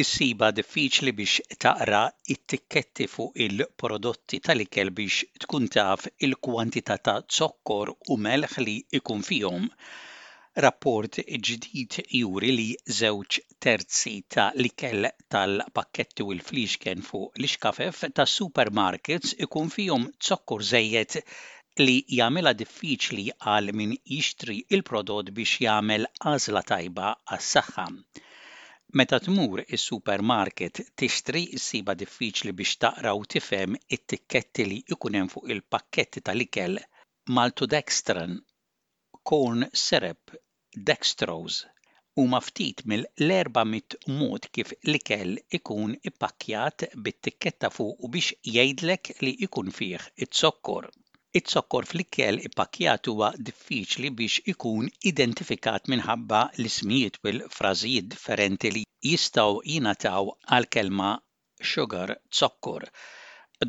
[0.00, 8.16] Issiba diffiċli biex taqra t-tikketti fuq il-prodotti tal-ikel biex tkun taf il-kwantità ta' zokkor u
[8.26, 9.66] melħ li ikun fihom.
[10.66, 11.18] Rapport
[11.48, 12.68] ġdid juri li
[13.00, 21.18] żewġ terzi ta' l-ikel tal-pakketti u l-fliexken fuq l-iskafef ta' supermarkets ikun fihom zokkor żejjed
[21.84, 27.86] li jagħmilha diffiċli għal min jixtri il-prodott biex jagħmel għażla tajba għas-saħħa.
[28.98, 35.46] Meta tmur is-supermarket tixtri ssiba diffiċli biex taqra u tifhem it-tikketti li jkun hemm fuq
[35.54, 36.80] il-pakketti tal-ikel
[37.36, 38.34] maltodextran,
[39.30, 40.34] corn syrup,
[40.90, 41.70] dextrose
[42.22, 43.06] huma ftit mill
[43.74, 50.90] mit mod kif l-ikel ikun ippakkjat bit-tikketta fuq u biex jgħidlek li ikun fih it-sokkor
[51.38, 52.00] it sokkor fl
[52.48, 60.68] ipakjat huwa diffiċli biex ikun identifikat minħabba l-ismijiet u l-frażijiet differenti li jistgħu jingħataw għal
[60.78, 61.12] kelma
[61.74, 62.86] sugar zokkor.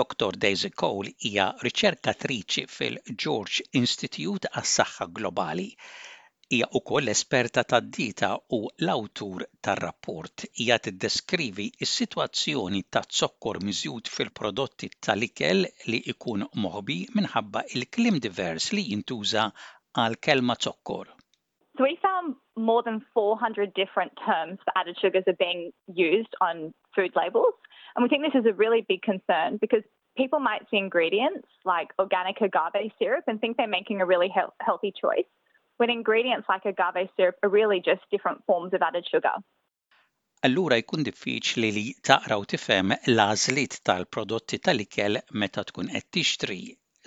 [0.00, 0.40] Dr.
[0.46, 5.68] Daisy Cole hija riċerkatriċi fil-George Institute għas-Saħħa Globali.
[6.54, 15.64] Hija wkoll esperta tad-dita u l-awtur tar-rapport hija tiddeskrivi s-sitwazzjoni ta' zokkor miżjud fil-prodotti tal-ikel
[15.90, 19.48] li ikun moħbi minħabba il-klim divers li jintuża
[20.02, 21.10] għal kelma zokkor.
[21.76, 22.36] So we found
[22.70, 25.72] more than 400 different terms for added sugars are being
[26.04, 27.54] used on food labels.
[27.96, 29.82] And we think this is a really big concern because
[30.16, 34.42] people might see ingredients like organic agave syrup and think they're making a really he
[34.62, 35.26] healthy choice
[35.78, 39.36] when ingredients like agave syrup are really just different forms of added sugar.
[40.46, 43.22] Allura jkun diffiċli li taqra u tifhem l
[43.88, 46.60] tal-prodotti tal-ikel meta tkun qed tixtri.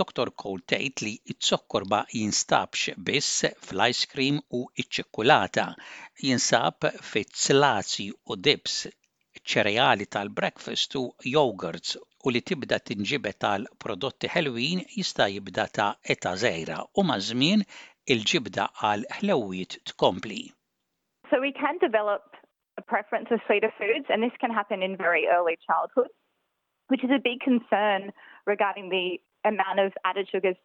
[0.00, 0.30] Dr.
[0.42, 5.66] Cole tgħid li t-sokkor ba jinstabx biss fl-ice cream u iċ-ċikkulata,
[6.28, 8.76] jinsab fit-slazzi u dips,
[9.48, 11.96] ċereali tal-breakfast u yogurts
[12.26, 17.62] u li tibda tinġibet tal prodotti ħelwin jista' jibda ta' eta zejra u maż-żmien
[18.08, 19.02] il-ġibda għal
[19.88, 20.52] tkompli.
[21.30, 22.22] So we can develop
[22.78, 26.08] a preference for sweeter foods, and this can happen in very early childhood,
[26.88, 28.10] which is a big concern
[28.46, 30.56] regarding the amount of added sugars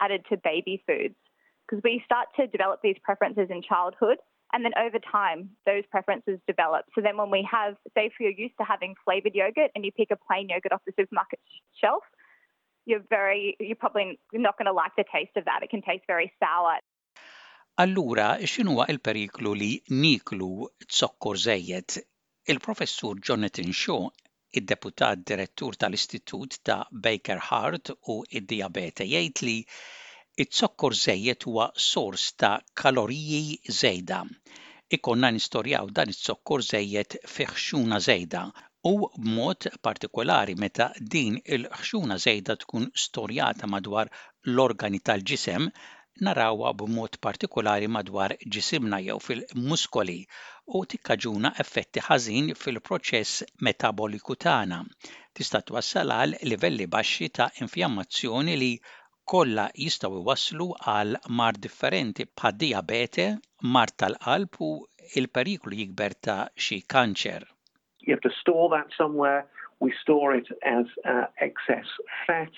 [0.00, 1.18] added to baby foods.
[1.66, 4.18] Because we start to develop these preferences in childhood,
[4.54, 6.86] and then over time, those preferences develop.
[6.94, 9.92] So then, when we have, say, if you're used to having flavored yogurt and you
[9.92, 11.38] pick a plain yogurt off the supermarket
[11.76, 12.02] shelf,
[12.88, 15.62] you're very, you're probably not going to like the taste of that.
[15.62, 16.78] It can taste very sour.
[17.84, 19.70] Allura, x'inhuwa il-periklu li
[20.02, 20.48] niklu
[20.98, 21.98] zokkor żejjed?
[22.52, 24.08] Il-professur Jonathan Shaw,
[24.58, 29.56] id-deputat direttur tal-Istitut ta' Baker Hart u id-diabete jgħid li
[30.44, 34.24] it-sokkor żejjed huwa sors ta' kaloriji żejda.
[34.98, 38.42] Ikonna nistorjaw dan it-sokkor żejjed fiħxuna żejda
[38.86, 44.10] u b'mod partikolari meta din il-ħxuna żejda tkun storjata madwar
[44.50, 45.64] l-organi tal-ġisem
[46.28, 50.16] narawha b'mod partikolari madwar ġisimna jew fil-muskoli
[50.80, 54.78] u tikkaġuna effetti ħażin fil-proċess metaboliku tagħna.
[55.38, 58.70] Tista' twassal għal livelli baxxi ta' infjammazzjoni li
[59.34, 63.26] kollha jistgħu waslu għal mar differenti bħad diabete,
[63.74, 64.72] mar tal-qalb u
[65.18, 67.44] il-periklu jikber ta' xi kanċer.
[68.08, 69.44] You have to store that somewhere.
[69.80, 71.84] We store it as uh, excess
[72.26, 72.50] fat,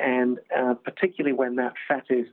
[0.00, 2.26] and uh, particularly when that fat is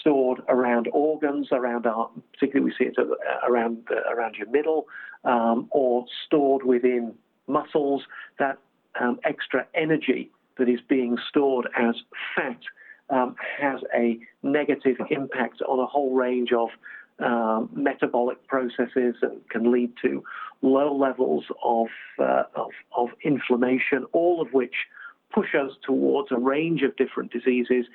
[0.00, 3.04] stored around organs, around our, particularly we see it uh,
[3.48, 4.86] around around your middle,
[5.24, 7.14] um, or stored within
[7.46, 8.02] muscles.
[8.38, 8.58] That
[9.00, 11.94] um, extra energy that is being stored as
[12.36, 12.58] fat
[13.08, 16.68] um, has a negative impact on a whole range of
[17.20, 20.24] um, metabolic processes and can lead to
[20.62, 21.86] low levels of,
[22.18, 24.74] uh, of, of inflammation, all of which
[25.32, 27.86] push us towards a range of different diseases,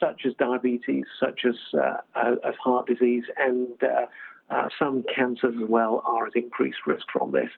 [0.00, 4.06] such as diabetes, such as, uh, as heart disease, and uh,
[4.50, 7.50] uh, some cancers as well are at increased risk from this.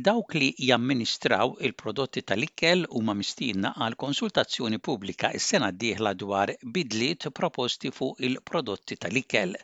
[0.00, 7.90] Dawk li jamministraw il-prodotti tal-ikkel huma mistiedna għal konsultazzjoni pubblika s-sena d-dieħla dwar bidliet proposti
[7.90, 9.58] fuq il-prodotti tal-ikkel.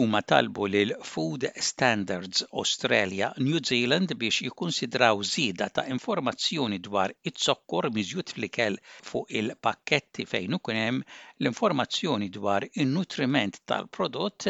[0.00, 7.84] huma talbu lil Food Standards Australia New Zealand biex jikkunsidraw żieda ta' informazzjoni dwar it-sokkor
[7.98, 8.78] miżjud fl-ikel
[9.08, 11.02] fuq il-pakketti fejn ukun hemm
[11.42, 14.48] l-informazzjoni dwar in-nutriment tal-prodott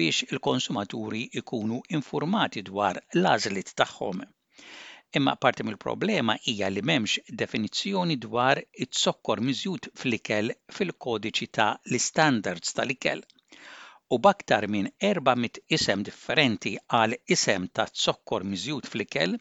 [0.00, 4.22] biex il-konsumaturi ikunu informati dwar l għażlit tagħhom.
[5.20, 13.24] Imma parti mill-problema hija li m'hemmx definizzjoni dwar it-sokkor miżjud fl-ikel fil-kodiċi ta' l-standards tal-ikel
[14.14, 19.36] u b'aktar minn 400 isem differenti għal isem ta' zokkor miżjud fl-ikel,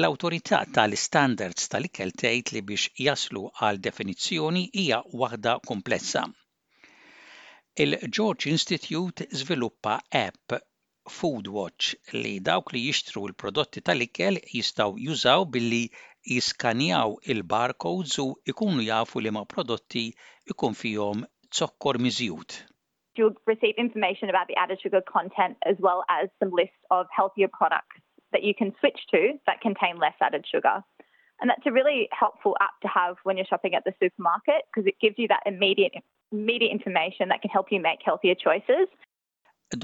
[0.00, 6.22] l-autorità tal-standards tal-ikel tgħid li biex jaslu għal definizzjoni hija waħda komplessa.
[7.84, 10.56] Il-George Institute żviluppa app
[11.20, 11.94] Foodwatch
[12.24, 15.84] li dawk li jixtru l-prodotti tal-ikel jistaw jużaw billi
[16.34, 20.04] jiskanjaw il-barcodes u ikunu jafu li ma prodotti
[20.56, 21.22] ikun fihom
[21.62, 22.62] zokkor miżjud.
[23.16, 27.48] You'll receive information about the added sugar content as well as some lists of healthier
[27.60, 27.96] products
[28.32, 30.76] that you can switch to that contain less added sugar.
[31.38, 34.86] And that's a really helpful app to have when you're shopping at the supermarket because
[34.86, 35.92] it gives you that immediate,
[36.30, 38.86] immediate information that can help you make healthier choices.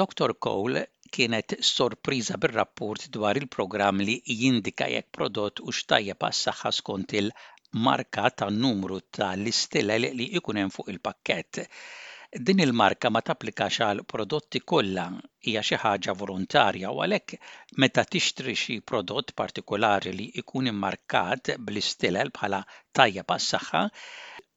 [0.02, 0.28] Dr.
[0.44, 0.84] Cole
[1.16, 8.50] kienet sorpriża bir-rapport dwar il-programm li jindika jekk prodott u xtajjeb għas-saħħa skont il-marka ta'
[8.64, 11.62] numru ta' l-istilla li jkun hemm fuq il-pakkett.
[12.46, 15.04] Din il-marka ma tapplikax għal prodotti kollha
[15.46, 17.38] hija xi ħaġa volontarja u għalhekk
[17.84, 22.60] meta tixtri xi prodott partikolari li jkun immarkat bl-istilel bħala
[23.00, 23.82] tajja pas-saħħa,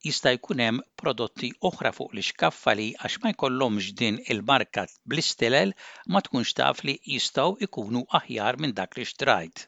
[0.09, 5.71] jista' jkun hemm prodotti oħra fuq l-iskaffa li għax ma jkollhomx din il-marka bl-istilel
[6.11, 9.67] ma tkunx taf li jistgħu jkunu aħjar minn dak li xtrajt.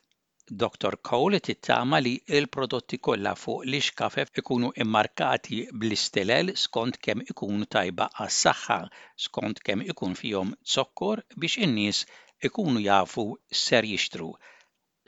[0.52, 0.98] Dr.
[1.00, 8.10] Cole tittama li l-prodotti kollha fuq li xkafef ikunu immarkati bl-istilel skont kemm ikunu tajba
[8.20, 8.78] għas-saħħa,
[9.26, 12.04] skont kemm ikun fihom zokkor biex in-nies
[12.50, 13.26] ikunu jafu
[13.62, 14.34] ser jixtru.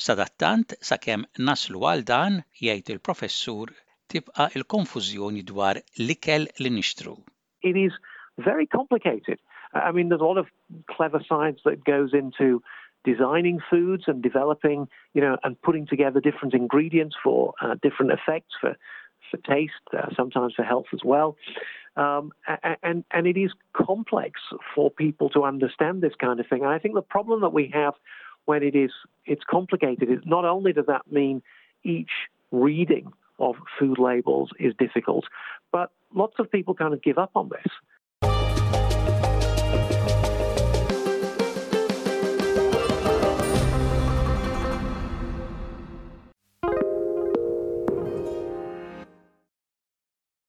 [0.06, 3.76] Sadattant sakemm naslu għal dan jgħid il-professur
[4.10, 7.18] tibqa' il-konfużjoni dwar likel ikel li nixtru.
[7.62, 7.92] It is
[8.38, 9.40] very complicated.
[9.74, 10.48] I mean, there's a lot of
[10.88, 12.64] clever science that goes into
[13.06, 18.54] designing foods and developing, you know, and putting together different ingredients for uh, different effects
[18.60, 18.76] for
[19.32, 21.36] for taste, uh, sometimes for health as well.
[21.96, 22.32] Um,
[22.84, 24.40] and and it is complex
[24.76, 26.62] for people to understand this kind of thing.
[26.62, 27.94] And I think the problem that we have
[28.46, 28.92] when it is
[29.26, 31.42] it's complicated is not only does that mean
[31.84, 32.12] each
[32.52, 35.26] reading of food labels is difficult,
[35.72, 37.72] but lots of people kind of give up on this.